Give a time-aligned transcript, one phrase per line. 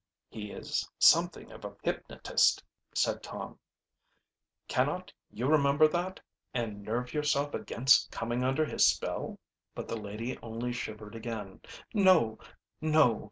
[0.31, 3.59] "He is something of a hypnotist," said Tom.
[4.67, 6.19] "Cannot you remember that,
[6.55, 9.37] and nerve yourself against coming under his spell?"
[9.75, 11.61] But the lady only shivered again.
[11.93, 12.39] "No!
[12.81, 13.19] no!